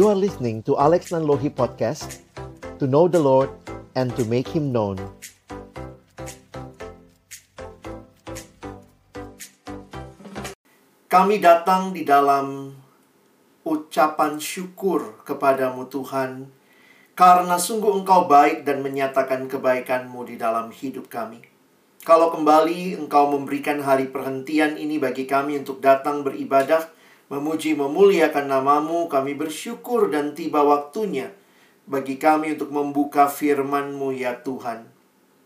[0.00, 2.24] You are listening to Alex Nanlohi Podcast
[2.80, 3.52] To know the Lord
[3.92, 4.96] and to make Him known.
[11.04, 12.72] Kami datang di dalam
[13.68, 16.48] ucapan syukur kepadamu Tuhan
[17.12, 21.44] Karena sungguh engkau baik dan menyatakan kebaikanmu di dalam hidup kami.
[22.08, 26.88] Kalau kembali engkau memberikan hari perhentian ini bagi kami untuk datang beribadah
[27.30, 31.30] Memuji memuliakan namamu kami bersyukur dan tiba waktunya
[31.86, 34.90] Bagi kami untuk membuka firmanmu ya Tuhan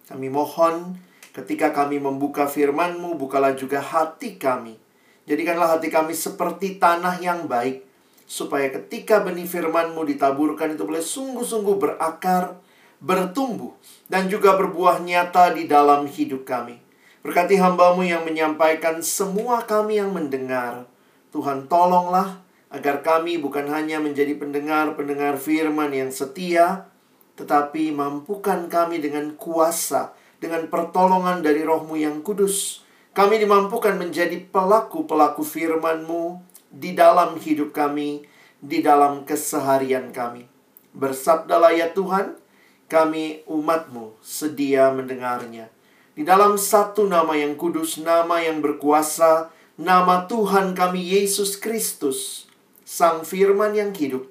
[0.08, 0.96] Kami mohon
[1.36, 4.80] ketika kami membuka firmanmu Bukalah juga hati kami
[5.24, 7.80] Jadikanlah hati kami seperti tanah yang baik,
[8.28, 12.60] supaya ketika benih firman-Mu ditaburkan itu boleh sungguh-sungguh berakar,
[13.00, 13.72] bertumbuh,
[14.12, 16.76] dan juga berbuah nyata di dalam hidup kami.
[17.24, 20.84] Berkati hambamu yang menyampaikan semua kami yang mendengar.
[21.34, 22.38] Tuhan tolonglah
[22.70, 26.86] agar kami bukan hanya menjadi pendengar-pendengar firman yang setia,
[27.34, 35.42] tetapi mampukan kami dengan kuasa, dengan pertolongan dari rohmu yang kudus, kami dimampukan menjadi pelaku-pelaku
[35.42, 36.38] firman-Mu
[36.70, 38.26] di dalam hidup kami,
[38.58, 40.46] di dalam keseharian kami.
[40.94, 42.38] Bersabdalah ya Tuhan,
[42.86, 45.70] kami umat-Mu sedia mendengarnya.
[46.14, 52.46] Di dalam satu nama yang kudus, nama yang berkuasa, nama Tuhan kami Yesus Kristus,
[52.86, 54.30] Sang Firman yang hidup.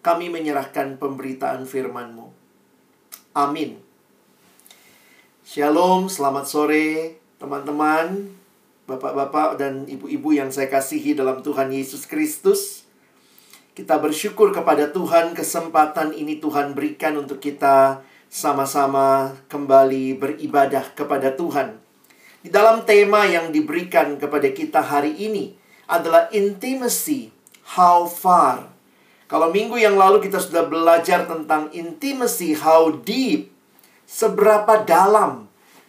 [0.00, 2.32] Kami menyerahkan pemberitaan firman-Mu.
[3.36, 3.76] Amin.
[5.44, 8.32] Shalom, selamat sore teman-teman,
[8.88, 12.88] bapak-bapak dan ibu-ibu yang saya kasihi dalam Tuhan Yesus Kristus.
[13.76, 21.87] Kita bersyukur kepada Tuhan kesempatan ini Tuhan berikan untuk kita sama-sama kembali beribadah kepada Tuhan.
[22.38, 25.58] Di dalam tema yang diberikan kepada kita hari ini
[25.90, 27.34] adalah intimacy,
[27.74, 28.70] how far.
[29.26, 33.50] Kalau minggu yang lalu kita sudah belajar tentang intimacy, how deep,
[34.06, 35.48] seberapa dalam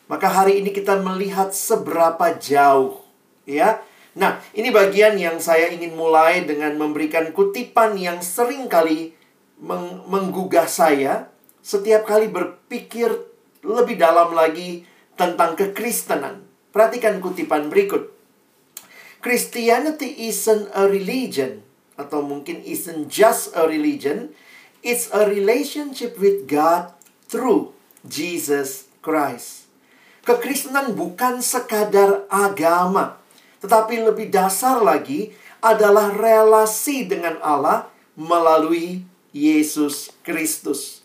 [0.10, 2.98] maka hari ini kita melihat seberapa jauh,
[3.46, 3.78] ya.
[4.18, 9.14] Nah, ini bagian yang saya ingin mulai dengan memberikan kutipan yang sering kali
[9.62, 11.30] meng menggugah saya
[11.62, 13.14] setiap kali berpikir
[13.62, 14.82] lebih dalam lagi
[15.20, 16.48] tentang kekristenan.
[16.72, 18.08] Perhatikan kutipan berikut.
[19.20, 21.60] Christianity isn't a religion
[22.00, 24.32] atau mungkin isn't just a religion,
[24.80, 26.96] it's a relationship with God
[27.28, 27.76] through
[28.08, 29.68] Jesus Christ.
[30.24, 33.20] Kekristenan bukan sekadar agama,
[33.60, 39.04] tetapi lebih dasar lagi adalah relasi dengan Allah melalui
[39.36, 40.99] Yesus Kristus.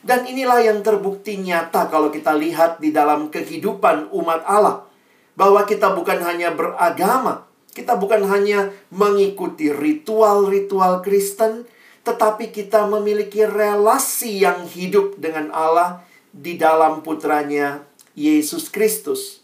[0.00, 4.88] Dan inilah yang terbukti nyata kalau kita lihat di dalam kehidupan umat Allah.
[5.36, 11.64] Bahwa kita bukan hanya beragama, kita bukan hanya mengikuti ritual-ritual Kristen,
[12.02, 16.02] tetapi kita memiliki relasi yang hidup dengan Allah
[16.34, 17.84] di dalam putranya
[18.16, 19.40] Yesus Kristus.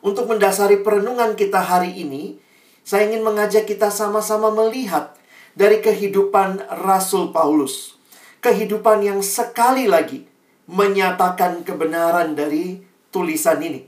[0.00, 2.40] Untuk mendasari perenungan kita hari ini,
[2.80, 5.12] saya ingin mengajak kita sama-sama melihat
[5.52, 7.99] dari kehidupan Rasul Paulus.
[8.40, 10.24] Kehidupan yang sekali lagi
[10.64, 12.80] menyatakan kebenaran dari
[13.12, 13.84] tulisan ini.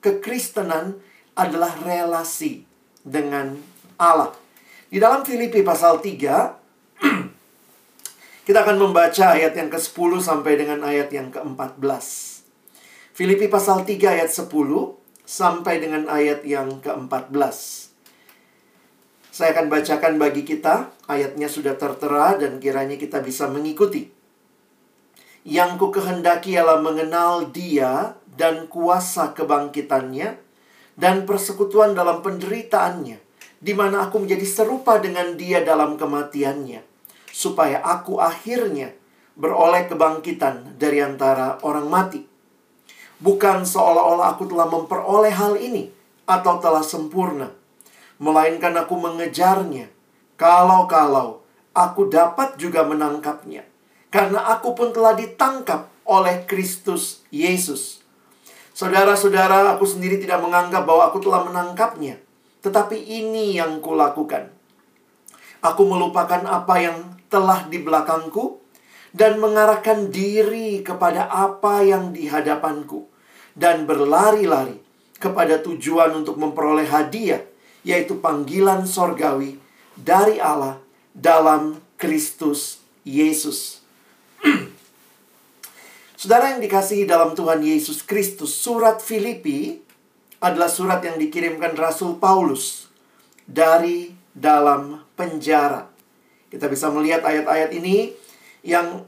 [0.00, 0.96] Kekristenan
[1.36, 2.64] adalah relasi
[3.04, 3.60] dengan
[4.00, 4.32] Allah.
[4.88, 7.04] Di dalam Filipi pasal 3,
[8.48, 12.06] kita akan membaca ayat yang ke-10 sampai dengan ayat yang ke-14.
[13.12, 14.48] Filipi pasal 3 ayat 10
[15.28, 17.91] sampai dengan ayat yang ke-14.
[19.32, 24.12] Saya akan bacakan bagi kita, ayatnya sudah tertera dan kiranya kita bisa mengikuti.
[25.48, 30.36] Yang ku kehendaki ialah mengenal dia dan kuasa kebangkitannya
[31.00, 33.16] dan persekutuan dalam penderitaannya,
[33.56, 36.84] di mana aku menjadi serupa dengan dia dalam kematiannya,
[37.32, 38.92] supaya aku akhirnya
[39.32, 42.20] beroleh kebangkitan dari antara orang mati.
[43.16, 45.88] Bukan seolah-olah aku telah memperoleh hal ini
[46.28, 47.61] atau telah sempurna,
[48.22, 49.90] melainkan aku mengejarnya.
[50.38, 51.42] Kalau-kalau
[51.74, 53.66] aku dapat juga menangkapnya,
[54.14, 57.98] karena aku pun telah ditangkap oleh Kristus Yesus.
[58.72, 62.22] Saudara-saudara, aku sendiri tidak menganggap bahwa aku telah menangkapnya,
[62.62, 64.48] tetapi ini yang kulakukan.
[65.62, 66.98] Aku melupakan apa yang
[67.28, 68.62] telah di belakangku
[69.12, 73.06] dan mengarahkan diri kepada apa yang di hadapanku
[73.52, 74.80] dan berlari-lari
[75.20, 77.51] kepada tujuan untuk memperoleh hadiah,
[77.82, 79.58] yaitu panggilan sorgawi
[79.98, 80.78] dari Allah
[81.12, 83.82] dalam Kristus Yesus.
[86.18, 89.82] Saudara yang dikasihi dalam Tuhan Yesus Kristus, surat Filipi
[90.42, 92.86] adalah surat yang dikirimkan Rasul Paulus
[93.46, 95.90] dari dalam penjara.
[96.46, 98.14] Kita bisa melihat ayat-ayat ini
[98.62, 99.02] yang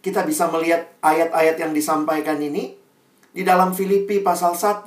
[0.00, 2.79] kita bisa melihat ayat-ayat yang disampaikan ini
[3.30, 4.86] di dalam Filipi pasal 1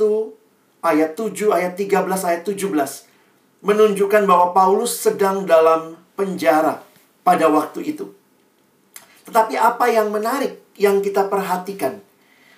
[0.83, 6.83] ayat 7 ayat 13 ayat 17 menunjukkan bahwa Paulus sedang dalam penjara
[7.23, 8.11] pada waktu itu.
[9.23, 12.03] Tetapi apa yang menarik yang kita perhatikan?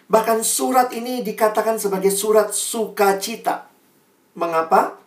[0.10, 3.70] Bahkan surat ini dikatakan sebagai surat sukacita.
[4.34, 4.98] Mengapa?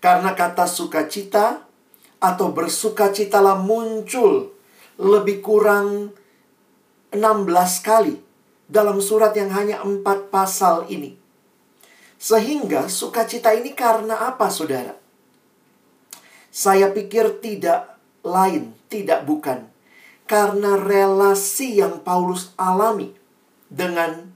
[0.00, 1.64] Karena kata sukacita
[2.20, 4.52] atau bersukacitalah muncul
[5.00, 6.12] lebih kurang
[7.16, 7.16] 16
[7.80, 8.29] kali
[8.70, 11.18] dalam surat yang hanya empat pasal ini.
[12.16, 14.94] Sehingga sukacita ini karena apa saudara?
[16.54, 19.66] Saya pikir tidak lain, tidak bukan
[20.30, 23.10] karena relasi yang Paulus alami
[23.66, 24.30] dengan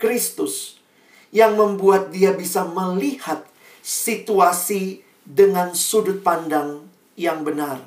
[0.00, 0.80] Kristus
[1.28, 3.44] yang membuat dia bisa melihat
[3.84, 7.84] situasi dengan sudut pandang yang benar.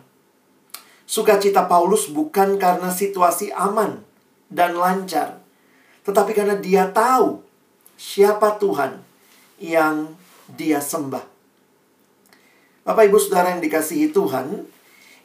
[1.10, 4.06] Sukacita Paulus bukan karena situasi aman
[4.54, 5.41] dan lancar,
[6.01, 7.42] tetapi karena dia tahu
[8.00, 8.98] siapa Tuhan
[9.62, 10.18] yang
[10.50, 11.21] dia sembah.
[12.81, 14.65] Bapak Ibu Saudara yang dikasihi Tuhan,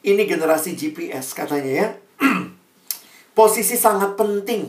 [0.04, 1.88] ini generasi GPS katanya ya.
[3.38, 4.68] Posisi sangat penting.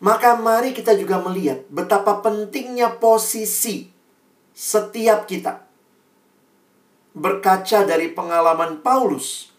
[0.00, 3.88] Maka mari kita juga melihat betapa pentingnya posisi
[4.52, 5.64] setiap kita.
[7.16, 9.56] Berkaca dari pengalaman Paulus,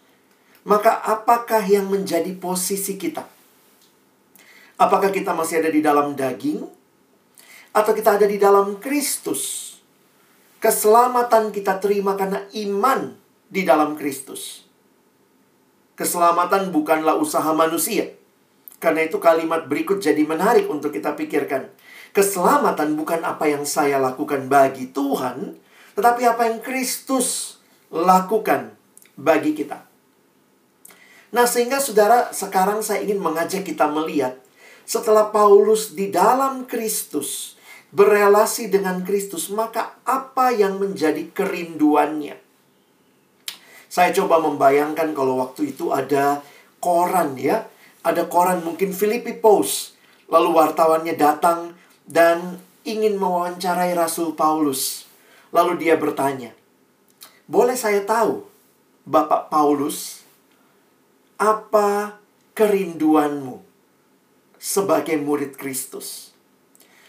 [0.62, 3.37] maka apakah yang menjadi posisi kita?
[4.78, 6.62] Apakah kita masih ada di dalam daging
[7.74, 9.74] atau kita ada di dalam Kristus?
[10.62, 13.18] Keselamatan kita terima karena iman
[13.50, 14.62] di dalam Kristus.
[15.98, 18.14] Keselamatan bukanlah usaha manusia.
[18.78, 21.66] Karena itu kalimat berikut jadi menarik untuk kita pikirkan.
[22.14, 25.58] Keselamatan bukan apa yang saya lakukan bagi Tuhan,
[25.98, 27.58] tetapi apa yang Kristus
[27.90, 28.78] lakukan
[29.18, 29.82] bagi kita.
[31.34, 34.38] Nah, sehingga saudara, sekarang saya ingin mengajak kita melihat
[34.88, 37.60] setelah Paulus di dalam Kristus
[37.92, 42.40] berelasi dengan Kristus, maka apa yang menjadi kerinduannya?
[43.92, 46.40] Saya coba membayangkan kalau waktu itu ada
[46.80, 47.68] koran ya.
[48.00, 49.92] Ada koran mungkin Filipi Post.
[50.32, 51.76] Lalu wartawannya datang
[52.08, 52.56] dan
[52.88, 55.04] ingin mewawancarai Rasul Paulus.
[55.52, 56.56] Lalu dia bertanya,
[57.44, 58.44] "Boleh saya tahu,
[59.04, 60.24] Bapak Paulus,
[61.40, 62.20] apa
[62.56, 63.67] kerinduanmu
[64.58, 66.34] sebagai murid Kristus?"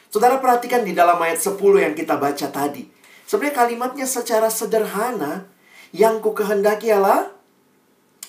[0.10, 2.90] Saudara perhatikan di dalam ayat 10 yang kita baca tadi.
[3.30, 5.46] Sebenarnya kalimatnya secara sederhana
[5.94, 7.30] yang ku kehendaki ialah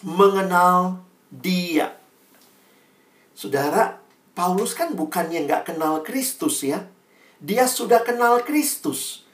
[0.04, 1.00] mengenal
[1.32, 1.96] dia.
[3.32, 3.96] Saudara,
[4.36, 6.84] Paulus kan bukannya nggak kenal Kristus ya.
[7.40, 9.24] Dia sudah kenal Kristus.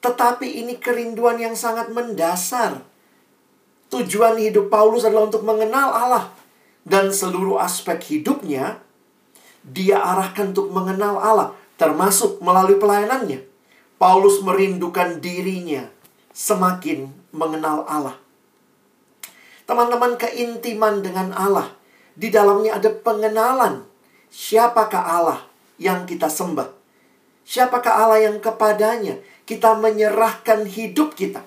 [0.00, 2.80] Tetapi ini kerinduan yang sangat mendasar.
[3.92, 6.24] Tujuan hidup Paulus adalah untuk mengenal Allah.
[6.80, 8.80] Dan seluruh aspek hidupnya,
[9.70, 11.48] dia arahkan untuk mengenal Allah.
[11.80, 13.40] Termasuk melalui pelayanannya.
[13.96, 15.88] Paulus merindukan dirinya
[16.32, 18.16] semakin mengenal Allah.
[19.64, 21.70] Teman-teman, keintiman dengan Allah
[22.18, 23.86] di dalamnya ada pengenalan
[24.28, 25.40] siapakah Allah
[25.80, 26.68] yang kita sembah.
[27.46, 31.42] Siapakah Allah yang kepadanya kita menyerahkan hidup kita.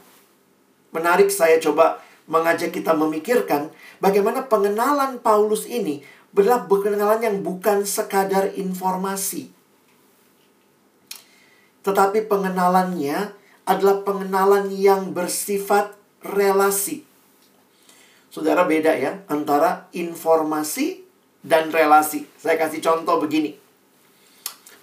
[0.92, 6.04] Menarik saya coba mengajak kita memikirkan bagaimana pengenalan Paulus ini
[6.34, 9.54] adalah pengenalan yang bukan sekadar informasi.
[11.86, 13.38] Tetapi pengenalannya
[13.70, 15.94] adalah pengenalan yang bersifat
[16.26, 17.06] relasi.
[18.34, 21.06] Saudara beda ya antara informasi
[21.46, 22.26] dan relasi.
[22.40, 23.54] Saya kasih contoh begini.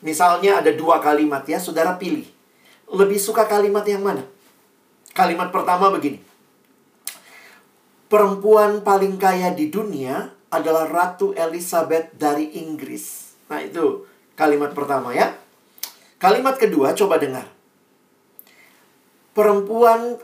[0.06, 2.24] Misalnya ada dua kalimat ya, saudara pilih.
[2.88, 4.22] Lebih suka kalimat yang mana?
[5.12, 6.22] Kalimat pertama begini.
[8.06, 13.34] Perempuan paling kaya di dunia adalah Ratu Elizabeth dari Inggris.
[13.50, 15.34] Nah, itu kalimat pertama ya.
[16.20, 17.60] Kalimat kedua coba dengar
[19.40, 20.18] perempuan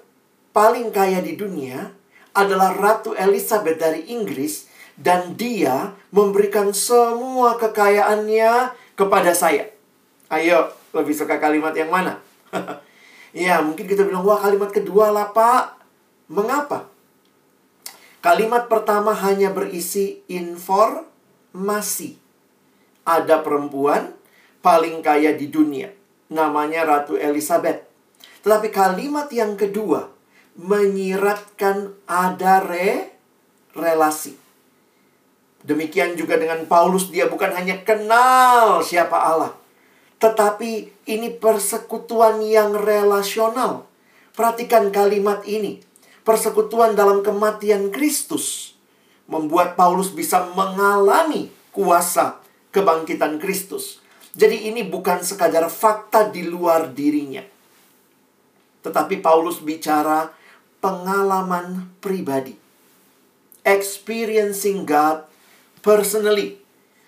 [0.50, 1.88] paling kaya di dunia
[2.36, 9.72] adalah Ratu Elizabeth dari Inggris dan dia memberikan semua kekayaannya kepada saya.
[10.28, 12.20] Ayo, lebih suka kalimat yang mana?
[13.32, 15.80] ya, mungkin kita bilang, wah kalimat kedua lah pak.
[16.28, 16.90] Mengapa?
[18.26, 22.18] Kalimat pertama hanya berisi informasi.
[23.06, 24.18] Ada perempuan
[24.66, 25.94] paling kaya di dunia.
[26.34, 27.86] Namanya Ratu Elizabeth.
[28.42, 30.10] Tetapi kalimat yang kedua
[30.58, 33.14] menyiratkan ada re
[33.78, 34.34] relasi.
[35.62, 39.54] Demikian juga dengan Paulus, dia bukan hanya kenal siapa Allah,
[40.18, 43.86] tetapi ini persekutuan yang relasional.
[44.34, 45.85] Perhatikan kalimat ini.
[46.26, 48.74] Persekutuan dalam kematian Kristus
[49.30, 52.42] membuat Paulus bisa mengalami kuasa
[52.74, 54.02] kebangkitan Kristus.
[54.34, 57.46] Jadi ini bukan sekadar fakta di luar dirinya.
[58.82, 60.34] Tetapi Paulus bicara
[60.82, 62.58] pengalaman pribadi.
[63.62, 65.30] Experiencing God
[65.78, 66.58] personally.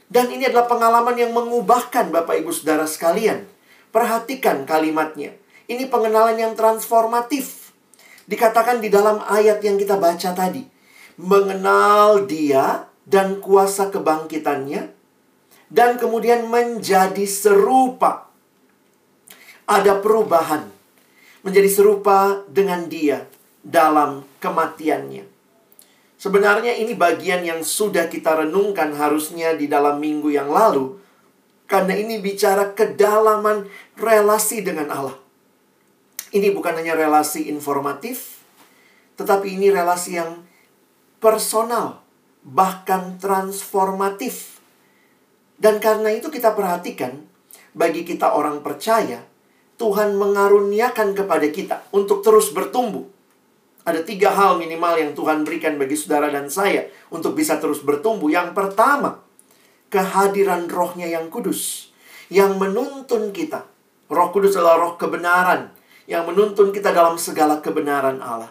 [0.06, 3.50] Dan ini adalah pengalaman yang mengubahkan Bapak Ibu Saudara sekalian.
[3.90, 5.34] Perhatikan kalimatnya.
[5.66, 7.57] Ini pengenalan yang transformatif.
[8.28, 10.60] Dikatakan di dalam ayat yang kita baca tadi.
[11.16, 14.92] Mengenal dia dan kuasa kebangkitannya
[15.72, 18.28] dan kemudian menjadi serupa.
[19.68, 20.68] Ada perubahan
[21.44, 23.24] menjadi serupa dengan dia
[23.64, 25.24] dalam kematiannya.
[26.18, 30.98] Sebenarnya ini bagian yang sudah kita renungkan harusnya di dalam minggu yang lalu.
[31.68, 35.16] Karena ini bicara kedalaman relasi dengan Allah.
[36.28, 38.44] Ini bukan hanya relasi informatif,
[39.16, 40.44] tetapi ini relasi yang
[41.24, 42.04] personal,
[42.44, 44.60] bahkan transformatif.
[45.58, 47.24] Dan karena itu kita perhatikan,
[47.72, 49.24] bagi kita orang percaya,
[49.78, 53.06] Tuhan mengaruniakan kepada kita untuk terus bertumbuh.
[53.88, 58.28] Ada tiga hal minimal yang Tuhan berikan bagi saudara dan saya untuk bisa terus bertumbuh.
[58.28, 59.24] Yang pertama,
[59.88, 61.88] kehadiran rohnya yang kudus.
[62.28, 63.64] Yang menuntun kita.
[64.12, 65.72] Roh kudus adalah roh kebenaran.
[66.08, 68.48] Yang menuntun kita dalam segala kebenaran Allah.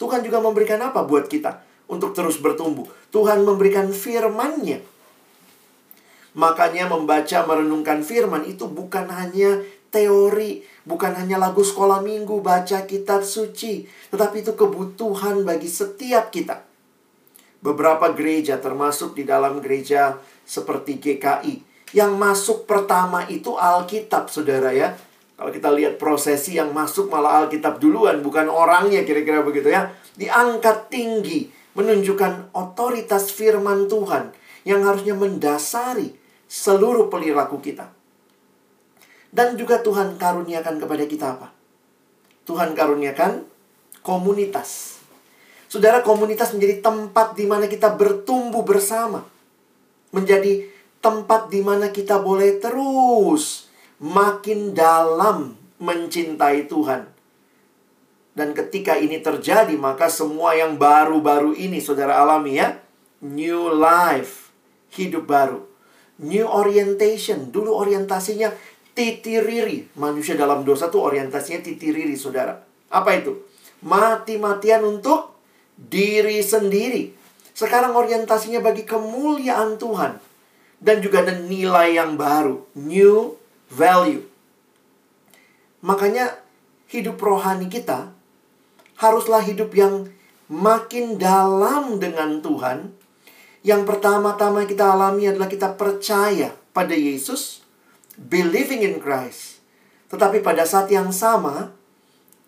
[0.00, 2.88] Tuhan juga memberikan apa buat kita untuk terus bertumbuh?
[3.12, 4.80] Tuhan memberikan firman-Nya
[6.38, 9.58] Makanya membaca merenungkan firman itu bukan hanya
[9.90, 16.62] teori, bukan hanya lagu sekolah minggu, baca kitab suci, tetapi itu kebutuhan bagi setiap kita.
[17.58, 21.54] Beberapa gereja termasuk di dalam gereja seperti GKI
[21.96, 24.94] yang masuk pertama itu Alkitab, Saudara ya.
[25.38, 29.94] Kalau kita lihat prosesi yang masuk malah Alkitab duluan, bukan orangnya kira-kira begitu ya.
[30.18, 31.46] Diangkat tinggi,
[31.78, 34.34] menunjukkan otoritas firman Tuhan
[34.66, 36.10] yang harusnya mendasari
[36.50, 37.86] seluruh perilaku kita.
[39.30, 41.54] Dan juga Tuhan karuniakan kepada kita apa?
[42.42, 43.46] Tuhan karuniakan
[44.02, 44.98] komunitas.
[45.70, 49.22] Saudara, komunitas menjadi tempat di mana kita bertumbuh bersama.
[50.10, 50.66] Menjadi
[50.98, 53.67] tempat di mana kita boleh terus
[54.02, 57.06] makin dalam mencintai Tuhan.
[58.34, 62.78] Dan ketika ini terjadi, maka semua yang baru-baru ini saudara alami ya.
[63.18, 64.54] New life,
[64.94, 65.68] hidup baru
[66.22, 67.50] new orientation.
[67.50, 68.50] Dulu orientasinya
[68.94, 69.94] titiriri.
[69.98, 72.58] Manusia dalam dosa tuh orientasinya titiriri, saudara.
[72.90, 73.38] Apa itu?
[73.86, 75.38] Mati-matian untuk
[75.78, 77.14] diri sendiri.
[77.54, 80.18] Sekarang orientasinya bagi kemuliaan Tuhan.
[80.78, 82.62] Dan juga ada nilai yang baru.
[82.78, 83.37] New
[83.68, 84.24] value.
[85.84, 86.40] Makanya
[86.88, 88.10] hidup rohani kita
[88.98, 90.10] haruslah hidup yang
[90.50, 92.98] makin dalam dengan Tuhan
[93.66, 97.66] yang pertama-tama kita alami adalah kita percaya pada Yesus,
[98.14, 99.60] believing in Christ.
[100.08, 101.74] Tetapi pada saat yang sama,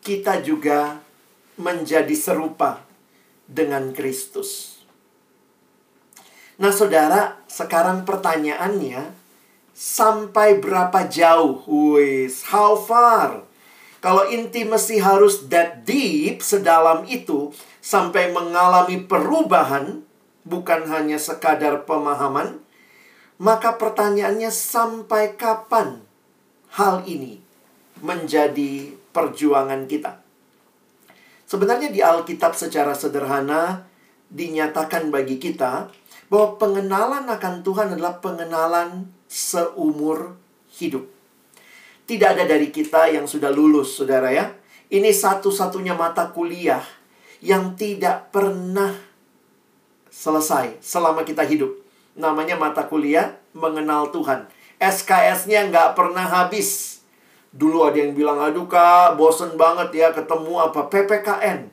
[0.00, 1.02] kita juga
[1.60, 2.86] menjadi serupa
[3.44, 4.80] dengan Kristus.
[6.56, 9.19] Nah, saudara, sekarang pertanyaannya,
[9.80, 11.64] sampai berapa jauh?
[11.96, 13.48] Wis, how far?
[14.04, 17.48] Kalau intimacy harus that deep, sedalam itu,
[17.80, 20.04] sampai mengalami perubahan,
[20.44, 22.60] bukan hanya sekadar pemahaman,
[23.40, 26.04] maka pertanyaannya sampai kapan
[26.76, 27.40] hal ini
[28.04, 30.20] menjadi perjuangan kita?
[31.48, 33.88] Sebenarnya di Alkitab secara sederhana
[34.28, 35.88] dinyatakan bagi kita
[36.30, 40.34] bahwa pengenalan akan Tuhan adalah pengenalan seumur
[40.82, 41.06] hidup.
[42.10, 44.50] Tidak ada dari kita yang sudah lulus, saudara ya.
[44.90, 46.82] Ini satu-satunya mata kuliah
[47.38, 48.90] yang tidak pernah
[50.10, 51.70] selesai selama kita hidup.
[52.18, 54.50] Namanya mata kuliah mengenal Tuhan.
[54.82, 56.98] SKS-nya nggak pernah habis.
[57.54, 61.70] Dulu ada yang bilang, aduh kak, bosen banget ya ketemu apa PPKN.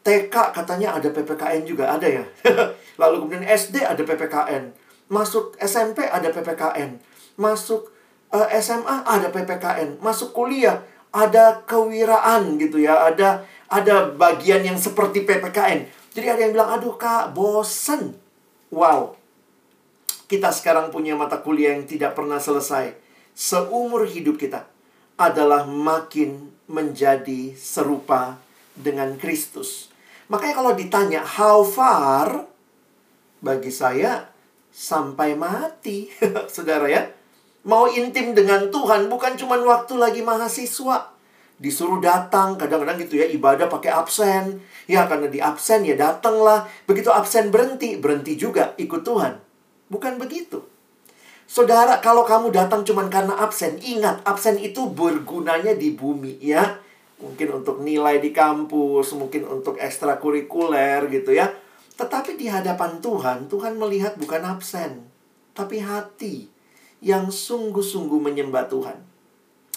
[0.00, 2.24] TK katanya ada PPKN juga, ada ya.
[3.00, 4.72] Lalu kemudian SD ada PPKN.
[5.10, 7.02] Masuk SMP ada PPKN.
[7.34, 7.90] Masuk
[8.30, 9.98] uh, eh, SMA ada PPKN.
[9.98, 13.10] Masuk kuliah ada kewiraan gitu ya.
[13.10, 15.90] Ada ada bagian yang seperti PPKN.
[16.10, 18.18] Jadi ada yang bilang, aduh kak, bosen.
[18.70, 19.18] Wow.
[20.30, 22.94] Kita sekarang punya mata kuliah yang tidak pernah selesai.
[23.34, 24.66] Seumur hidup kita
[25.18, 28.38] adalah makin menjadi serupa
[28.78, 29.90] dengan Kristus.
[30.30, 32.46] Makanya kalau ditanya, how far?
[33.42, 34.30] Bagi saya,
[34.80, 36.08] sampai mati.
[36.54, 37.04] Saudara ya.
[37.68, 41.20] Mau intim dengan Tuhan bukan cuma waktu lagi mahasiswa.
[41.60, 44.64] disuruh datang, kadang-kadang gitu ya, ibadah pakai absen.
[44.88, 46.64] Ya, karena di absen ya datanglah.
[46.88, 49.36] Begitu absen berhenti, berhenti juga ikut Tuhan.
[49.92, 50.64] Bukan begitu.
[51.44, 56.80] Saudara, kalau kamu datang cuma karena absen, ingat absen itu bergunanya di bumi ya.
[57.20, 61.52] Mungkin untuk nilai di kampus, mungkin untuk ekstrakurikuler gitu ya.
[62.00, 65.04] Tetapi di hadapan Tuhan, Tuhan melihat bukan absen,
[65.52, 66.48] tapi hati
[67.04, 68.96] yang sungguh-sungguh menyembah Tuhan.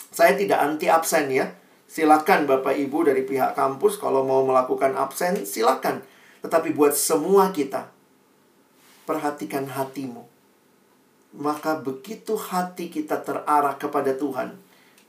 [0.07, 1.51] Saya tidak anti absen ya.
[1.83, 5.99] Silakan Bapak Ibu dari pihak kampus kalau mau melakukan absen, silakan.
[6.39, 7.91] Tetapi buat semua kita,
[9.03, 10.23] perhatikan hatimu.
[11.35, 14.55] Maka begitu hati kita terarah kepada Tuhan,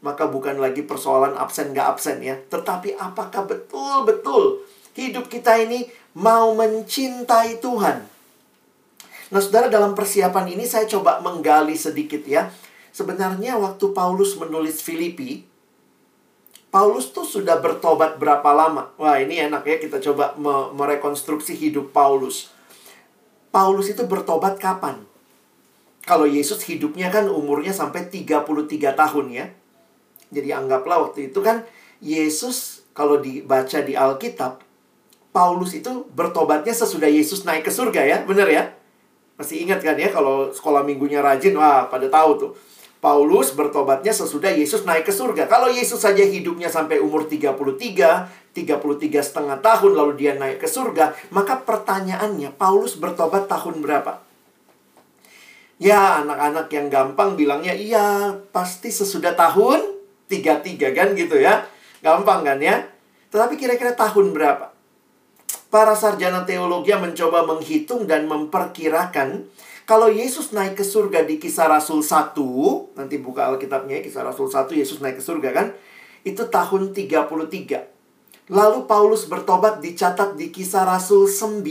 [0.02, 2.34] maka bukan lagi persoalan absen gak absen ya.
[2.50, 4.66] Tetapi apakah betul-betul
[4.98, 8.06] hidup kita ini mau mencintai Tuhan?
[9.34, 12.50] Nah, saudara, dalam persiapan ini saya coba menggali sedikit ya.
[12.94, 15.42] Sebenarnya waktu Paulus menulis Filipi,
[16.74, 18.90] Paulus tuh sudah bertobat berapa lama?
[18.98, 22.50] Wah, ini enak ya kita coba me merekonstruksi hidup Paulus.
[23.54, 24.98] Paulus itu bertobat kapan?
[26.02, 29.46] Kalau Yesus hidupnya kan umurnya sampai 33 tahun ya.
[30.34, 31.62] Jadi anggaplah waktu itu kan
[32.02, 34.58] Yesus kalau dibaca di Alkitab,
[35.34, 38.70] Paulus itu bertobatnya sesudah Yesus naik ke surga ya, benar ya?
[39.34, 42.52] Masih ingat kan ya kalau sekolah minggunya rajin, wah pada tahu tuh.
[43.02, 45.50] Paulus bertobatnya sesudah Yesus naik ke surga.
[45.50, 47.50] Kalau Yesus saja hidupnya sampai umur 33,
[48.54, 54.22] 33 setengah tahun lalu dia naik ke surga, maka pertanyaannya Paulus bertobat tahun berapa?
[55.82, 59.82] Ya, anak-anak yang gampang bilangnya iya, pasti sesudah tahun
[60.30, 61.66] 33 kan gitu ya.
[62.00, 62.86] Gampang kan ya?
[63.34, 64.73] Tetapi kira-kira tahun berapa?
[65.74, 69.50] Para sarjana teologi mencoba menghitung dan memperkirakan
[69.90, 74.70] kalau Yesus naik ke surga di kisah Rasul 1, nanti buka Alkitabnya, kisah Rasul 1,
[74.70, 75.66] Yesus naik ke surga kan,
[76.22, 77.90] itu tahun 33.
[78.54, 81.66] Lalu Paulus bertobat dicatat di kisah Rasul 9.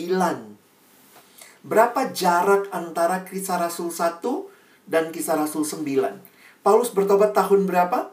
[1.63, 4.19] Berapa jarak antara kisah Rasul 1
[4.83, 5.79] dan kisah Rasul 9?
[6.59, 8.11] Paulus bertobat tahun berapa?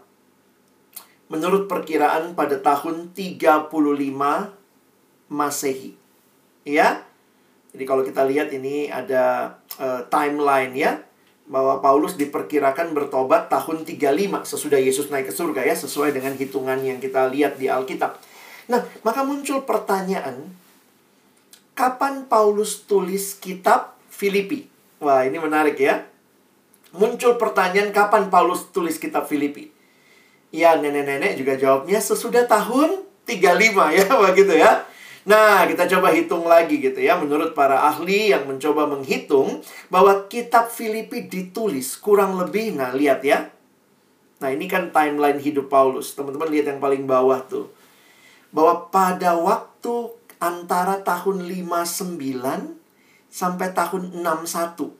[1.35, 4.60] Menurut perkiraan pada tahun 35
[5.31, 5.97] Masehi.
[6.67, 7.07] Ya,
[7.71, 11.01] jadi kalau kita lihat ini ada uh, timeline ya
[11.51, 16.79] bahwa Paulus diperkirakan bertobat tahun 35 sesudah Yesus naik ke surga ya sesuai dengan hitungan
[16.79, 18.19] yang kita lihat di Alkitab.
[18.71, 20.55] Nah, maka muncul pertanyaan
[21.75, 24.71] kapan Paulus tulis kitab Filipi?
[25.03, 26.07] Wah, ini menarik ya.
[26.95, 29.75] Muncul pertanyaan kapan Paulus tulis kitab Filipi?
[30.55, 34.87] Ya, nenek-nenek juga jawabnya sesudah tahun 35 ya, begitu ya.
[35.31, 37.15] Nah, kita coba hitung lagi gitu ya.
[37.15, 43.47] Menurut para ahli yang mencoba menghitung bahwa kitab Filipi ditulis kurang lebih, nah lihat ya.
[44.43, 46.19] Nah, ini kan timeline hidup Paulus.
[46.19, 47.71] Teman-teman lihat yang paling bawah tuh.
[48.51, 50.11] Bahwa pada waktu
[50.43, 52.19] antara tahun 59
[53.31, 54.99] sampai tahun 61.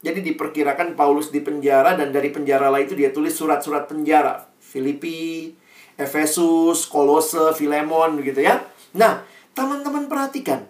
[0.00, 4.48] Jadi diperkirakan Paulus di penjara dan dari penjara lah itu dia tulis surat-surat penjara.
[4.64, 5.52] Filipi,
[6.00, 8.64] Efesus, Kolose, Filemon gitu ya.
[8.96, 10.64] Nah, Teman-teman perhatikan.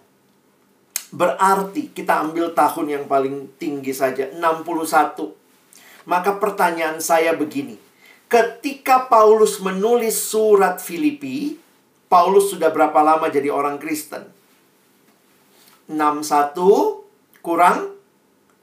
[1.12, 5.36] Berarti kita ambil tahun yang paling tinggi saja, 61.
[6.08, 7.78] Maka pertanyaan saya begini.
[8.26, 11.60] Ketika Paulus menulis surat Filipi,
[12.08, 14.24] Paulus sudah berapa lama jadi orang Kristen?
[15.86, 17.92] 61 kurang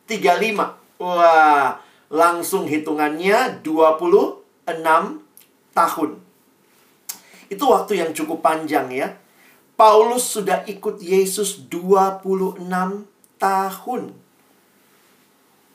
[0.10, 1.00] 35.
[1.00, 1.80] Wah,
[2.10, 5.22] langsung hitungannya 26
[5.72, 6.12] tahun.
[7.50, 9.14] Itu waktu yang cukup panjang ya.
[9.80, 12.68] Paulus sudah ikut Yesus 26
[13.40, 14.12] tahun.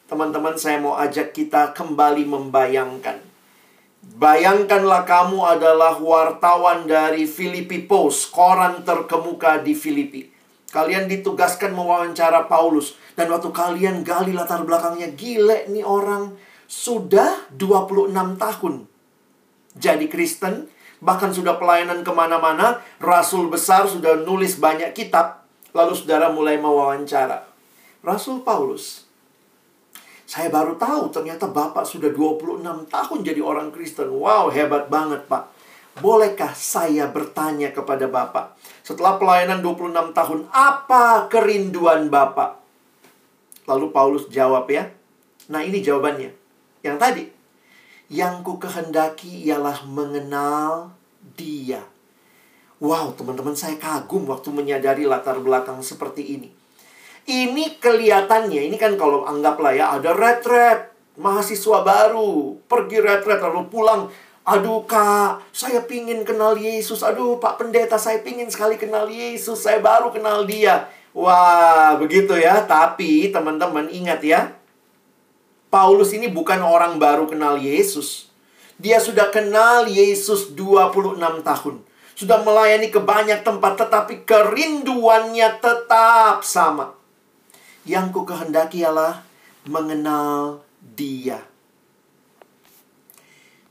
[0.05, 3.25] Teman-teman, saya mau ajak kita kembali membayangkan.
[4.05, 10.29] Bayangkanlah kamu adalah wartawan dari Filipi Post, koran terkemuka di Filipi.
[10.69, 13.01] Kalian ditugaskan mewawancara Paulus.
[13.17, 16.37] Dan waktu kalian gali latar belakangnya, gile nih orang
[16.69, 18.85] sudah 26 tahun.
[19.81, 20.69] Jadi Kristen,
[21.05, 25.45] bahkan sudah pelayanan ke mana-mana, rasul besar sudah nulis banyak kitab,
[25.77, 27.45] lalu saudara mulai mewawancara.
[28.01, 29.05] Rasul Paulus,
[30.25, 34.09] saya baru tahu ternyata Bapak sudah 26 tahun jadi orang Kristen.
[34.09, 35.53] Wow, hebat banget Pak.
[36.01, 42.59] Bolehkah saya bertanya kepada Bapak, setelah pelayanan 26 tahun, apa kerinduan Bapak?
[43.69, 44.91] Lalu Paulus jawab ya.
[45.53, 46.35] Nah ini jawabannya.
[46.83, 47.23] Yang tadi,
[48.13, 50.93] yang ku kehendaki ialah mengenal
[51.37, 51.83] dia.
[52.83, 56.49] Wow, teman-teman saya kagum waktu menyadari latar belakang seperti ini.
[57.25, 64.13] Ini kelihatannya, ini kan kalau anggaplah ya ada retret, mahasiswa baru, pergi retret lalu pulang
[64.45, 67.01] Aduh kak, saya pingin kenal Yesus.
[67.01, 69.65] Aduh pak pendeta, saya pingin sekali kenal Yesus.
[69.65, 70.85] Saya baru kenal dia.
[71.17, 72.61] Wah, begitu ya.
[72.69, 74.53] Tapi teman-teman ingat ya.
[75.75, 78.31] Paulus ini bukan orang baru kenal Yesus.
[78.79, 81.83] Dia sudah kenal Yesus 26 tahun.
[82.15, 86.95] Sudah melayani ke banyak tempat, tetapi kerinduannya tetap sama.
[87.83, 89.27] Yang ku kehendaki ialah
[89.67, 91.43] mengenal dia.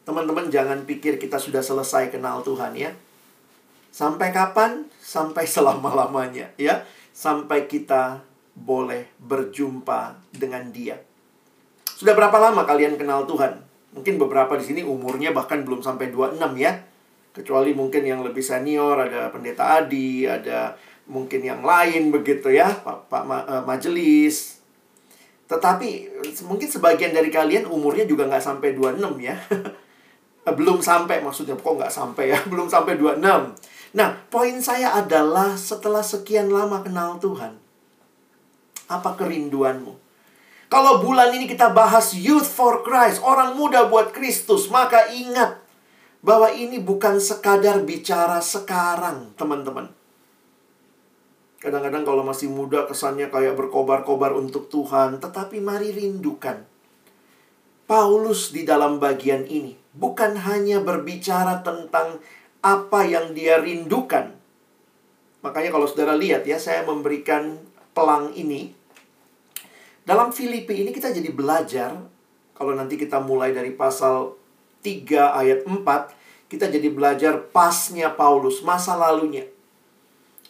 [0.04, 2.92] Teman-teman jangan pikir kita sudah selesai kenal Tuhan ya.
[3.96, 4.92] Sampai kapan?
[5.00, 6.84] Sampai selama-lamanya ya.
[7.16, 8.20] Sampai kita
[8.52, 11.00] boleh berjumpa dengan dia.
[12.04, 13.64] Sudah berapa lama kalian kenal Tuhan?
[13.96, 16.84] Mungkin beberapa di sini umurnya bahkan belum sampai 26 ya.
[17.32, 20.76] Kecuali mungkin yang lebih senior ada pendeta Adi, ada
[21.08, 24.60] mungkin yang lain begitu ya, Pak, Pak uh, majelis.
[25.48, 29.40] Tetapi mungkin sebagian dari kalian umurnya juga nggak sampai 26 ya.
[30.44, 33.24] Eh, belum sampai maksudnya kok nggak sampai ya belum sampai 26
[33.96, 37.56] nah poin saya adalah setelah sekian lama kenal Tuhan
[38.92, 40.03] apa kerinduanmu
[40.74, 45.62] kalau bulan ini kita bahas youth for Christ orang muda buat Kristus maka ingat
[46.26, 49.94] bahwa ini bukan sekadar bicara sekarang teman-teman
[51.64, 56.60] Kadang-kadang kalau masih muda kesannya kayak berkobar-kobar untuk Tuhan, tetapi mari rindukan.
[57.88, 62.20] Paulus di dalam bagian ini bukan hanya berbicara tentang
[62.60, 64.36] apa yang dia rindukan.
[65.40, 67.56] Makanya kalau saudara lihat ya, saya memberikan
[67.96, 68.76] pelang ini.
[70.04, 71.96] Dalam Filipi ini kita jadi belajar,
[72.52, 74.36] kalau nanti kita mulai dari pasal
[74.84, 79.48] 3 ayat 4, kita jadi belajar pasnya Paulus, masa lalunya.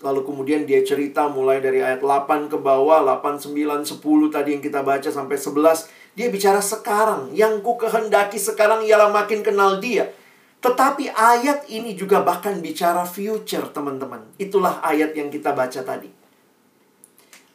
[0.02, 4.63] Lalu kemudian dia cerita mulai dari ayat 8 ke bawah, 8, 9, 10 tadi yang
[4.66, 5.88] kita baca sampai 11.
[6.18, 7.32] Dia bicara sekarang.
[7.32, 10.12] Yang ku kehendaki sekarang ialah makin kenal dia.
[10.60, 14.28] Tetapi ayat ini juga bahkan bicara future, teman-teman.
[14.36, 16.23] Itulah ayat yang kita baca tadi.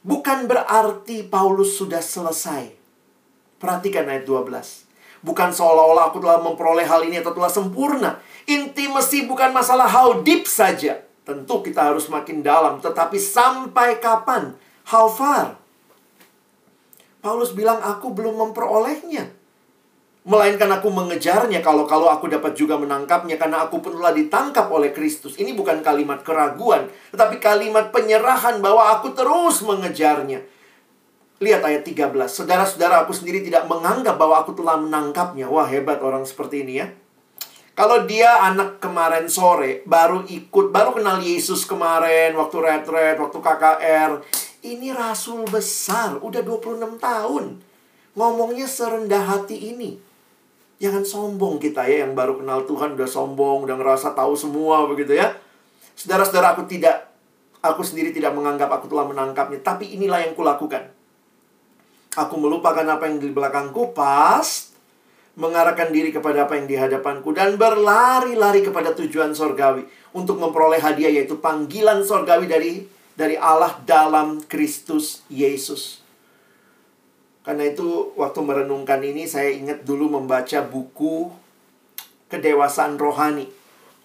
[0.08, 2.72] Bukan berarti Paulus sudah selesai.
[3.60, 4.88] Perhatikan ayat 12.
[5.20, 8.16] Bukan seolah-olah aku telah memperoleh hal ini atau telah sempurna.
[8.48, 14.56] Intimasi bukan masalah how deep saja Tentu kita harus makin dalam, tetapi sampai kapan?
[14.88, 15.60] How far?
[17.20, 19.28] Paulus bilang, aku belum memperolehnya.
[20.28, 25.40] Melainkan aku mengejarnya kalau-kalau aku dapat juga menangkapnya karena aku pun telah ditangkap oleh Kristus.
[25.40, 30.44] Ini bukan kalimat keraguan, tetapi kalimat penyerahan bahwa aku terus mengejarnya.
[31.40, 32.12] Lihat ayat 13.
[32.28, 35.48] Saudara-saudara aku sendiri tidak menganggap bahwa aku telah menangkapnya.
[35.48, 36.92] Wah hebat orang seperti ini ya.
[37.72, 44.10] Kalau dia anak kemarin sore baru ikut, baru kenal Yesus kemarin waktu retret, waktu KKR.
[44.60, 47.64] Ini rasul besar, udah 26 tahun.
[48.12, 50.07] Ngomongnya serendah hati ini.
[50.78, 55.18] Jangan sombong kita ya yang baru kenal Tuhan udah sombong, udah ngerasa tahu semua begitu
[55.18, 55.34] ya.
[55.98, 57.10] Saudara-saudara aku tidak
[57.58, 60.94] aku sendiri tidak menganggap aku telah menangkapnya, tapi inilah yang kulakukan.
[62.14, 64.70] Aku melupakan apa yang di belakangku pas
[65.38, 71.14] mengarahkan diri kepada apa yang di hadapanku dan berlari-lari kepada tujuan sorgawi untuk memperoleh hadiah
[71.14, 72.72] yaitu panggilan sorgawi dari
[73.14, 76.07] dari Allah dalam Kristus Yesus.
[77.48, 81.32] Karena itu waktu merenungkan ini saya ingat dulu membaca buku
[82.28, 83.48] Kedewasaan Rohani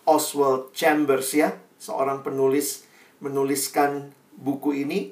[0.08, 2.88] Oswald Chambers ya, seorang penulis
[3.20, 5.12] menuliskan buku ini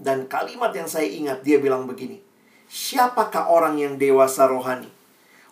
[0.00, 2.16] dan kalimat yang saya ingat dia bilang begini.
[2.64, 4.88] Siapakah orang yang dewasa rohani?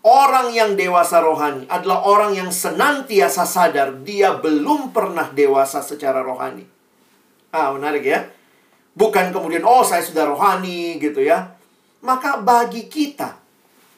[0.00, 6.64] Orang yang dewasa rohani adalah orang yang senantiasa sadar dia belum pernah dewasa secara rohani.
[7.52, 8.32] Ah, menarik ya.
[8.96, 11.55] Bukan kemudian, oh saya sudah rohani gitu ya.
[12.04, 13.38] Maka bagi kita,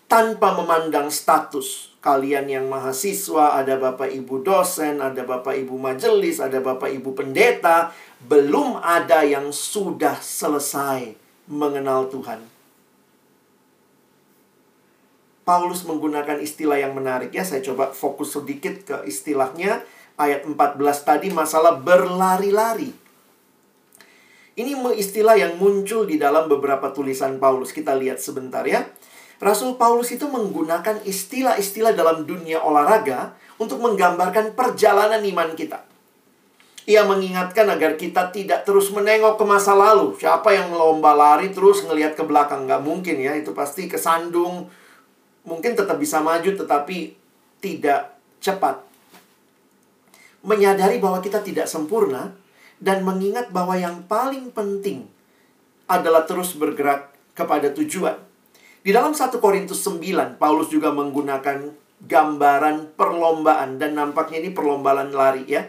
[0.08, 6.58] tanpa memandang status, kalian yang mahasiswa, ada bapak ibu dosen, ada bapak ibu majelis, ada
[6.64, 7.92] bapak ibu pendeta,
[8.24, 11.12] belum ada yang sudah selesai
[11.46, 12.40] mengenal Tuhan.
[15.48, 17.40] Paulus menggunakan istilah yang menarik ya.
[17.40, 19.80] Saya coba fokus sedikit ke istilahnya.
[20.20, 20.76] Ayat 14
[21.08, 22.92] tadi masalah berlari-lari.
[24.58, 27.70] Ini istilah yang muncul di dalam beberapa tulisan Paulus.
[27.70, 28.90] Kita lihat sebentar ya.
[29.38, 35.86] Rasul Paulus itu menggunakan istilah-istilah dalam dunia olahraga untuk menggambarkan perjalanan iman kita.
[36.90, 40.18] Ia mengingatkan agar kita tidak terus menengok ke masa lalu.
[40.18, 42.66] Siapa yang lomba lari terus ngelihat ke belakang?
[42.66, 43.38] Nggak mungkin ya.
[43.38, 44.66] Itu pasti kesandung,
[45.46, 47.14] mungkin tetap bisa maju tetapi
[47.62, 48.10] tidak
[48.42, 48.82] cepat.
[50.42, 52.34] Menyadari bahwa kita tidak sempurna
[52.78, 55.06] dan mengingat bahwa yang paling penting
[55.90, 58.18] adalah terus bergerak kepada tujuan.
[58.82, 65.44] Di dalam 1 Korintus 9, Paulus juga menggunakan gambaran perlombaan dan nampaknya ini perlombaan lari
[65.50, 65.66] ya.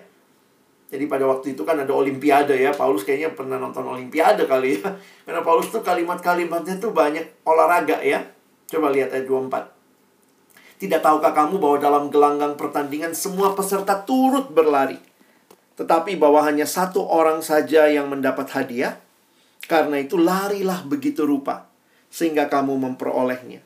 [0.89, 2.74] Jadi pada waktu itu kan ada olimpiade ya.
[2.74, 4.89] Paulus kayaknya pernah nonton olimpiade kali ya.
[5.26, 8.26] Karena Paulus tuh kalimat-kalimatnya tuh banyak olahraga ya.
[8.69, 9.80] Coba lihat ayat 24.
[10.80, 14.98] Tidak tahukah kamu bahwa dalam gelanggang pertandingan semua peserta turut berlari.
[15.80, 19.00] Tetapi bahwa hanya satu orang saja yang mendapat hadiah.
[19.63, 21.72] Karena itu larilah begitu rupa.
[22.12, 23.63] Sehingga kamu memperolehnya.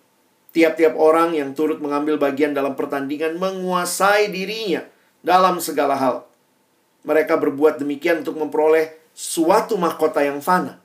[0.54, 4.86] Tiap-tiap orang yang turut mengambil bagian dalam pertandingan menguasai dirinya
[5.26, 6.30] dalam segala hal.
[7.02, 10.78] Mereka berbuat demikian untuk memperoleh suatu mahkota yang fana.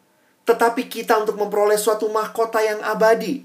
[0.49, 3.45] Tetapi kita untuk memperoleh suatu mahkota yang abadi.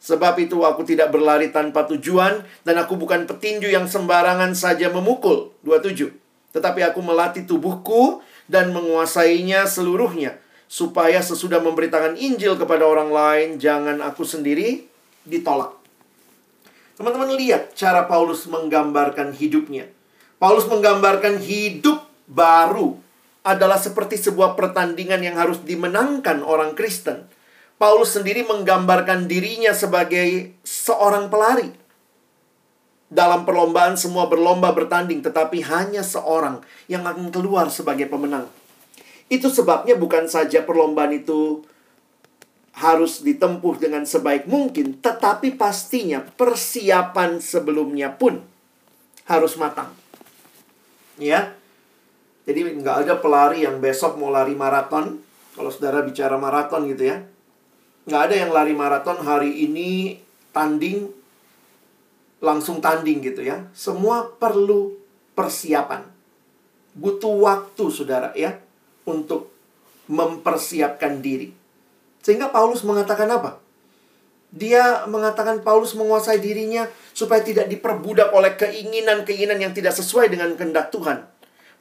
[0.00, 5.52] Sebab itu aku tidak berlari tanpa tujuan dan aku bukan petinju yang sembarangan saja memukul.
[5.66, 6.27] 27.
[6.52, 10.40] Tetapi aku melatih tubuhku dan menguasainya seluruhnya.
[10.68, 14.84] Supaya sesudah memberitakan Injil kepada orang lain, jangan aku sendiri
[15.24, 15.72] ditolak.
[16.98, 19.86] Teman-teman lihat cara Paulus menggambarkan hidupnya.
[20.36, 22.98] Paulus menggambarkan hidup baru
[23.46, 27.24] adalah seperti sebuah pertandingan yang harus dimenangkan orang Kristen.
[27.78, 31.70] Paulus sendiri menggambarkan dirinya sebagai seorang pelari.
[33.08, 36.60] Dalam perlombaan semua berlomba bertanding, tetapi hanya seorang
[36.92, 38.44] yang akan keluar sebagai pemenang.
[39.32, 41.64] Itu sebabnya bukan saja perlombaan itu
[42.78, 48.44] harus ditempuh dengan sebaik mungkin, tetapi pastinya persiapan sebelumnya pun
[49.26, 49.90] harus matang.
[51.18, 51.58] Ya,
[52.46, 55.20] jadi nggak ada pelari yang besok mau lari maraton.
[55.58, 57.20] Kalau saudara bicara maraton gitu ya,
[58.06, 60.22] nggak ada yang lari maraton hari ini
[60.54, 61.17] tanding
[62.38, 63.66] langsung tanding gitu ya.
[63.74, 64.94] Semua perlu
[65.34, 66.06] persiapan.
[66.98, 68.58] Butuh waktu saudara ya
[69.06, 69.50] untuk
[70.10, 71.52] mempersiapkan diri.
[72.24, 73.60] Sehingga Paulus mengatakan apa?
[74.48, 80.88] Dia mengatakan Paulus menguasai dirinya supaya tidak diperbudak oleh keinginan-keinginan yang tidak sesuai dengan kehendak
[80.88, 81.28] Tuhan.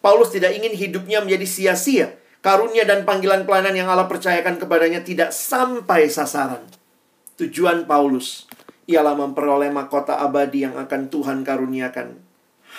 [0.04, 2.08] Paulus tidak ingin hidupnya menjadi sia-sia.
[2.44, 6.64] Karunia dan panggilan pelayanan yang Allah percayakan kepadanya tidak sampai sasaran.
[7.40, 8.47] Tujuan Paulus
[8.88, 12.18] ialah memperoleh mahkota abadi yang akan Tuhan karuniakan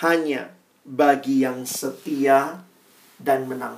[0.01, 0.49] hanya
[0.81, 2.65] bagi yang setia
[3.21, 3.77] dan menang.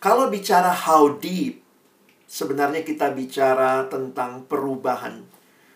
[0.00, 1.60] Kalau bicara how deep
[2.30, 5.20] sebenarnya kita bicara tentang perubahan.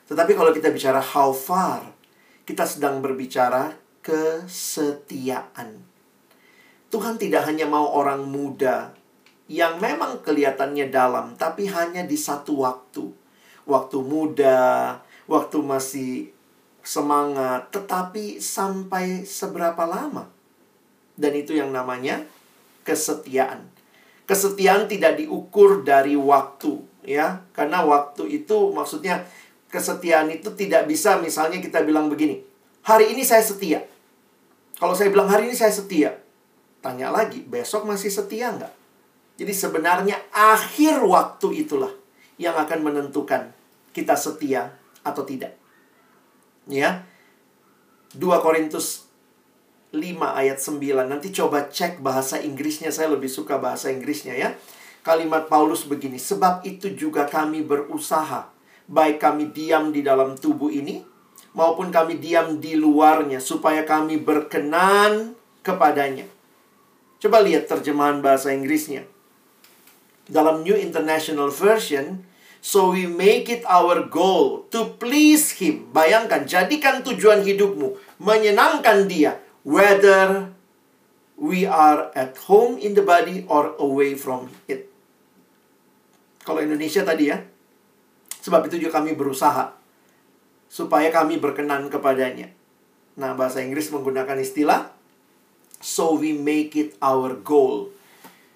[0.07, 1.83] Tetapi kalau kita bicara how far,
[2.47, 5.83] kita sedang berbicara kesetiaan.
[6.95, 8.95] Tuhan tidak hanya mau orang muda
[9.51, 13.24] yang memang kelihatannya dalam, tapi hanya di satu waktu.
[13.65, 16.13] Waktu muda, waktu masih
[16.85, 20.29] semangat, tetapi sampai seberapa lama.
[21.17, 22.29] Dan itu yang namanya
[22.85, 23.73] kesetiaan.
[24.29, 27.45] Kesetiaan tidak diukur dari waktu, ya.
[27.57, 29.25] Karena waktu itu maksudnya
[29.73, 32.45] kesetiaan itu tidak bisa misalnya kita bilang begini.
[32.85, 33.81] Hari ini saya setia.
[34.77, 36.21] Kalau saya bilang hari ini saya setia,
[36.85, 38.75] tanya lagi, besok masih setia nggak?
[39.41, 42.04] Jadi sebenarnya akhir waktu itulah
[42.41, 43.55] yang akan menentukan
[43.95, 44.75] kita setia
[45.07, 45.55] atau tidak.
[46.67, 47.07] Ya.
[48.15, 49.07] 2 Korintus
[49.95, 51.07] 5 ayat 9.
[51.07, 52.91] Nanti coba cek bahasa Inggrisnya.
[52.91, 54.59] Saya lebih suka bahasa Inggrisnya ya.
[55.07, 56.19] Kalimat Paulus begini.
[56.19, 58.51] Sebab itu juga kami berusaha.
[58.91, 61.07] Baik kami diam di dalam tubuh ini.
[61.55, 63.39] Maupun kami diam di luarnya.
[63.39, 66.27] Supaya kami berkenan kepadanya.
[67.23, 69.07] Coba lihat terjemahan bahasa Inggrisnya.
[70.29, 72.25] Dalam New International Version,
[72.65, 75.93] So we make it our goal to please Him.
[75.93, 77.93] Bayangkan, jadikan tujuan hidupmu
[78.25, 79.37] menyenangkan Dia
[79.69, 80.49] whether
[81.37, 84.89] we are at home in the body or away from it.
[86.41, 87.45] Kalau Indonesia tadi ya.
[88.41, 89.77] Sebab itu juga kami berusaha
[90.73, 92.49] supaya kami berkenan kepadanya.
[93.21, 94.89] Nah, bahasa Inggris menggunakan istilah
[95.85, 97.93] so we make it our goal.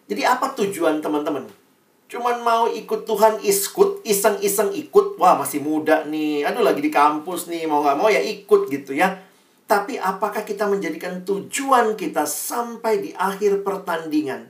[0.09, 1.58] Jadi apa tujuan teman-teman?
[2.09, 5.21] Cuman mau ikut Tuhan iskut, iseng-iseng ikut.
[5.21, 6.41] Wah, masih muda nih.
[6.49, 7.69] Aduh, lagi di kampus nih.
[7.69, 9.21] Mau nggak mau ya ikut gitu ya.
[9.69, 14.49] Tapi apakah kita menjadikan tujuan kita sampai di akhir pertandingan?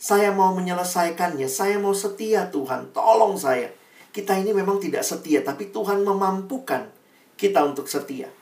[0.00, 3.68] Saya mau menyelesaikannya, saya mau setia Tuhan, tolong saya.
[4.16, 6.88] Kita ini memang tidak setia, tapi Tuhan memampukan
[7.36, 8.32] kita untuk setia.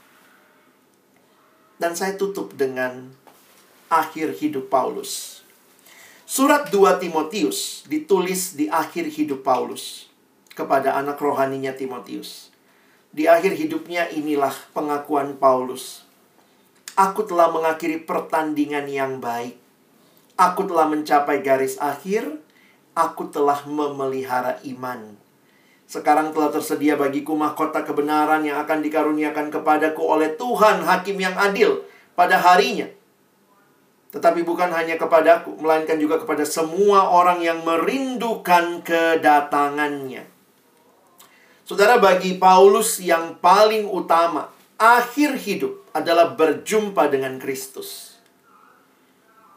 [1.82, 3.10] Dan saya tutup dengan
[3.90, 5.41] akhir hidup Paulus.
[6.32, 10.08] Surat 2 Timotius ditulis di akhir hidup Paulus
[10.56, 12.48] kepada anak rohaninya Timotius.
[13.12, 16.08] Di akhir hidupnya inilah pengakuan Paulus.
[16.96, 19.60] Aku telah mengakhiri pertandingan yang baik.
[20.40, 22.40] Aku telah mencapai garis akhir.
[22.96, 25.12] Aku telah memelihara iman.
[25.84, 31.84] Sekarang telah tersedia bagiku mahkota kebenaran yang akan dikaruniakan kepadaku oleh Tuhan hakim yang adil
[32.16, 32.88] pada harinya.
[34.12, 40.28] Tetapi bukan hanya kepadaku, melainkan juga kepada semua orang yang merindukan kedatangannya.
[41.64, 48.20] Saudara, bagi Paulus yang paling utama, akhir hidup adalah berjumpa dengan Kristus.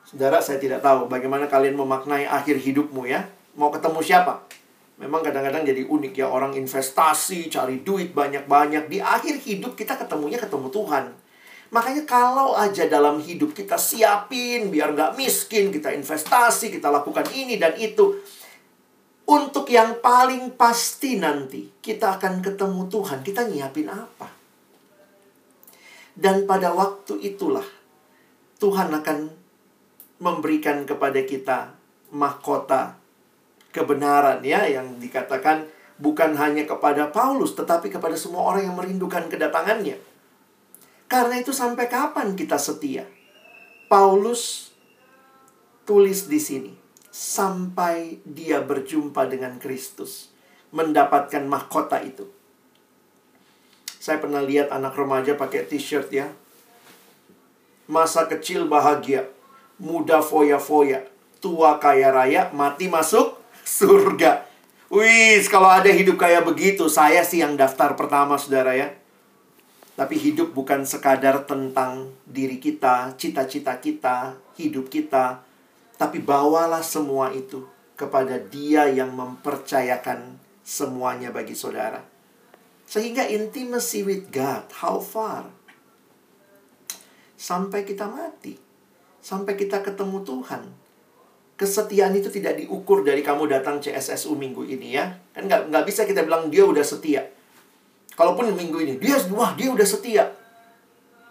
[0.08, 3.28] Saudara, saya tidak tahu bagaimana kalian memaknai akhir hidupmu ya.
[3.60, 4.48] Mau ketemu siapa?
[4.96, 8.88] Memang kadang-kadang jadi unik ya orang investasi, cari duit banyak-banyak.
[8.88, 11.25] Di akhir hidup kita ketemunya ketemu Tuhan.
[11.76, 17.60] Makanya kalau aja dalam hidup kita siapin biar nggak miskin, kita investasi, kita lakukan ini
[17.60, 18.16] dan itu.
[19.28, 24.32] Untuk yang paling pasti nanti kita akan ketemu Tuhan, kita nyiapin apa?
[26.16, 27.66] Dan pada waktu itulah
[28.56, 29.18] Tuhan akan
[30.24, 31.76] memberikan kepada kita
[32.16, 32.96] mahkota
[33.76, 35.68] kebenaran ya yang dikatakan
[36.00, 40.15] bukan hanya kepada Paulus tetapi kepada semua orang yang merindukan kedatangannya.
[41.06, 43.06] Karena itu sampai kapan kita setia?
[43.86, 44.74] Paulus
[45.86, 46.74] tulis di sini
[47.16, 50.34] sampai dia berjumpa dengan Kristus,
[50.76, 52.28] mendapatkan mahkota itu.
[54.02, 56.28] Saya pernah lihat anak remaja pakai t-shirt ya.
[57.88, 59.30] Masa kecil bahagia,
[59.80, 61.08] muda foya-foya,
[61.40, 64.44] tua kaya raya, mati masuk surga.
[64.92, 68.94] Wih, kalau ada hidup kayak begitu, saya sih yang daftar pertama, saudara ya.
[69.96, 75.40] Tapi hidup bukan sekadar tentang diri kita, cita-cita kita, hidup kita.
[75.96, 77.64] Tapi bawalah semua itu
[77.96, 80.36] kepada dia yang mempercayakan
[80.68, 82.04] semuanya bagi saudara.
[82.84, 85.48] Sehingga intimacy with God, how far?
[87.40, 88.60] Sampai kita mati.
[89.24, 90.64] Sampai kita ketemu Tuhan.
[91.56, 95.16] Kesetiaan itu tidak diukur dari kamu datang CSSU minggu ini ya.
[95.32, 97.32] Kan nggak, bisa kita bilang dia udah setia.
[98.16, 100.32] Kalaupun minggu ini, dia wah dia udah setia.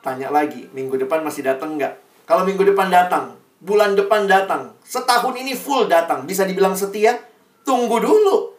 [0.04, 1.96] Tanya lagi, minggu depan masih datang nggak?
[2.28, 7.16] Kalau minggu depan datang, bulan depan datang, setahun ini full datang, bisa dibilang setia?
[7.64, 8.52] Tunggu dulu.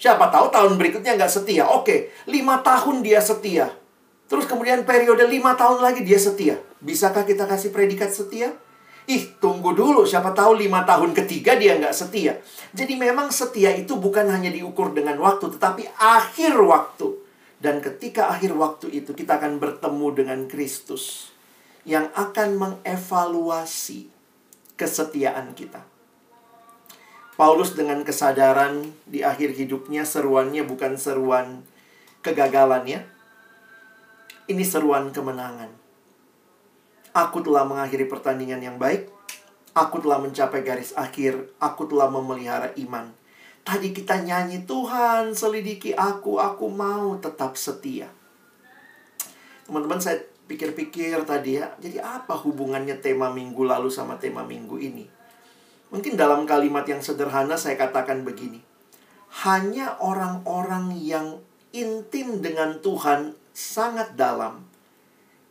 [0.00, 1.68] Siapa tahu tahun berikutnya nggak setia.
[1.68, 3.68] Oke, lima tahun dia setia.
[4.28, 6.56] Terus kemudian periode lima tahun lagi dia setia.
[6.80, 8.56] Bisakah kita kasih predikat setia?
[9.08, 10.08] Ih, tunggu dulu.
[10.08, 12.40] Siapa tahu lima tahun ketiga dia nggak setia.
[12.72, 17.27] Jadi memang setia itu bukan hanya diukur dengan waktu, tetapi akhir waktu.
[17.58, 21.34] Dan ketika akhir waktu itu kita akan bertemu dengan Kristus
[21.82, 24.06] yang akan mengevaluasi
[24.78, 25.82] kesetiaan kita.
[27.34, 31.66] Paulus dengan kesadaran di akhir hidupnya seruannya bukan seruan
[32.22, 33.00] kegagalan ya.
[34.46, 35.70] Ini seruan kemenangan.
[37.14, 39.10] Aku telah mengakhiri pertandingan yang baik.
[39.74, 41.50] Aku telah mencapai garis akhir.
[41.58, 43.17] Aku telah memelihara iman.
[43.68, 48.08] Tadi kita nyanyi, Tuhan selidiki aku, aku mau tetap setia.
[49.68, 55.04] Teman-teman saya pikir-pikir tadi ya, jadi apa hubungannya tema minggu lalu sama tema minggu ini?
[55.92, 58.64] Mungkin dalam kalimat yang sederhana saya katakan begini.
[59.44, 61.36] Hanya orang-orang yang
[61.76, 64.64] intim dengan Tuhan sangat dalam.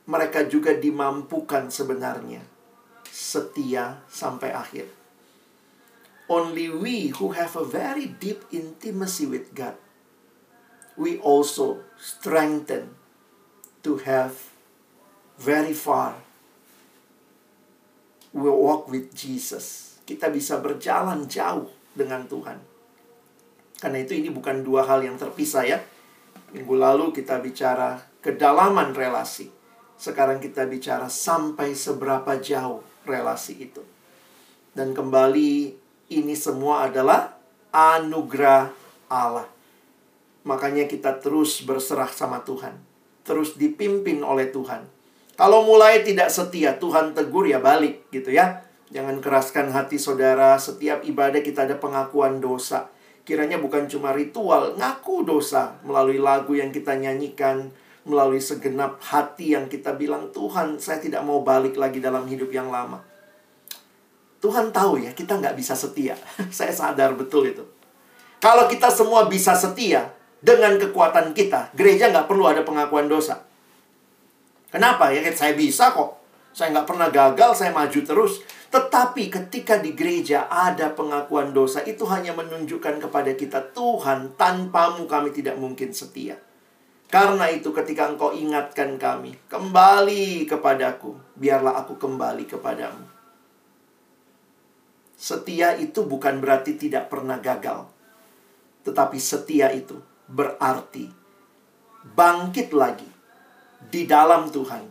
[0.09, 2.41] Mereka juga dimampukan sebenarnya
[3.05, 4.96] setia sampai akhir.
[6.27, 9.79] Only we who have a very deep intimacy with God,
[10.99, 12.99] we also strengthen
[13.87, 14.51] to have
[15.39, 16.19] very far.
[18.35, 19.97] We walk with Jesus.
[20.03, 22.59] Kita bisa berjalan jauh dengan Tuhan.
[23.79, 25.79] Karena itu ini bukan dua hal yang terpisah ya.
[26.51, 29.47] Minggu lalu kita bicara kedalaman relasi.
[29.95, 33.81] Sekarang kita bicara sampai seberapa jauh relasi itu.
[34.75, 37.35] Dan kembali ini semua adalah
[37.71, 38.71] anugerah
[39.11, 39.47] Allah.
[40.47, 42.79] Makanya kita terus berserah sama Tuhan.
[43.27, 44.87] Terus dipimpin oleh Tuhan.
[45.37, 48.63] Kalau mulai tidak setia, Tuhan tegur ya balik gitu ya.
[48.87, 52.87] Jangan keraskan hati saudara, setiap ibadah kita ada pengakuan dosa.
[53.27, 57.75] Kiranya bukan cuma ritual, ngaku dosa melalui lagu yang kita nyanyikan,
[58.07, 62.71] melalui segenap hati yang kita bilang, Tuhan saya tidak mau balik lagi dalam hidup yang
[62.71, 63.03] lama.
[64.47, 66.15] Tuhan tahu ya, kita nggak bisa setia.
[66.55, 67.67] Saya sadar betul itu.
[68.39, 70.07] Kalau kita semua bisa setia
[70.39, 73.43] dengan kekuatan kita, gereja nggak perlu ada pengakuan dosa.
[74.71, 75.11] Kenapa?
[75.11, 76.21] Ya, saya bisa kok.
[76.53, 78.45] Saya nggak pernah gagal, saya maju terus.
[78.69, 85.33] Tetapi ketika di gereja ada pengakuan dosa, itu hanya menunjukkan kepada kita, Tuhan, tanpamu kami
[85.33, 86.37] tidak mungkin setia.
[87.09, 93.16] Karena itu ketika engkau ingatkan kami, kembali kepadaku, biarlah aku kembali kepadamu.
[95.17, 97.89] Setia itu bukan berarti tidak pernah gagal.
[98.85, 99.97] Tetapi setia itu
[100.29, 101.09] berarti
[102.13, 103.09] bangkit lagi
[103.89, 104.85] di dalam Tuhan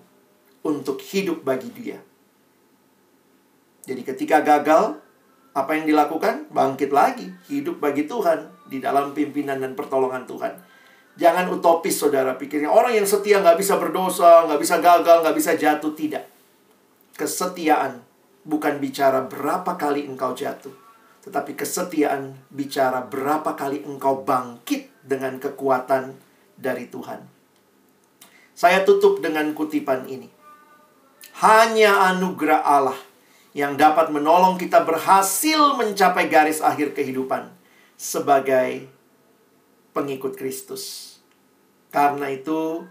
[0.66, 2.02] untuk hidup bagi Dia.
[3.86, 4.98] Jadi, ketika gagal,
[5.54, 6.50] apa yang dilakukan?
[6.50, 10.58] Bangkit lagi, hidup bagi Tuhan di dalam pimpinan dan pertolongan Tuhan.
[11.16, 12.66] Jangan utopis, saudara pikirnya.
[12.66, 15.94] Orang yang setia nggak bisa berdosa, nggak bisa gagal, nggak bisa jatuh.
[15.94, 16.24] Tidak.
[17.14, 18.05] Kesetiaan
[18.46, 20.72] bukan bicara berapa kali engkau jatuh.
[21.26, 26.14] Tetapi kesetiaan bicara berapa kali engkau bangkit dengan kekuatan
[26.54, 27.26] dari Tuhan.
[28.54, 30.30] Saya tutup dengan kutipan ini.
[31.42, 32.96] Hanya anugerah Allah
[33.52, 37.52] yang dapat menolong kita berhasil mencapai garis akhir kehidupan
[37.98, 38.88] sebagai
[39.92, 41.16] pengikut Kristus.
[41.92, 42.84] Karena itu,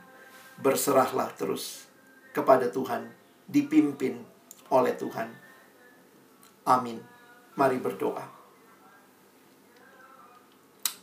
[0.62, 1.86] berserahlah terus
[2.34, 3.10] kepada Tuhan,
[3.50, 4.22] dipimpin
[4.70, 5.45] oleh Tuhan.
[6.66, 7.00] Amin.
[7.56, 8.26] Mari berdoa.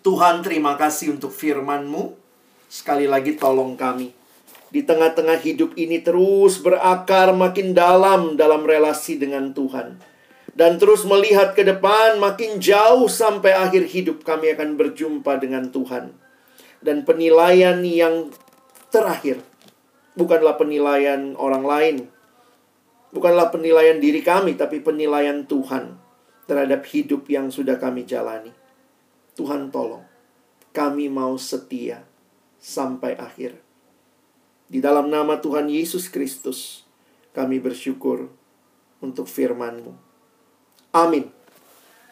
[0.02, 2.18] Tuhan, terima kasih untuk firman-Mu.
[2.66, 4.10] Sekali lagi tolong kami.
[4.68, 10.12] Di tengah-tengah hidup ini terus berakar makin dalam dalam relasi dengan Tuhan
[10.52, 16.12] dan terus melihat ke depan makin jauh sampai akhir hidup kami akan berjumpa dengan Tuhan.
[16.82, 18.28] Dan penilaian yang
[18.92, 19.40] terakhir
[20.12, 21.96] bukanlah penilaian orang lain.
[23.12, 26.00] Bukanlah penilaian diri kami, tapi penilaian Tuhan
[26.48, 28.50] terhadap hidup yang sudah kami jalani.
[29.36, 30.04] Tuhan tolong,
[30.72, 32.08] kami mau setia
[32.56, 33.60] sampai akhir.
[34.72, 36.88] Di dalam nama Tuhan Yesus Kristus,
[37.36, 38.32] kami bersyukur
[39.04, 39.92] untuk firman-Mu.
[40.96, 41.41] Amin.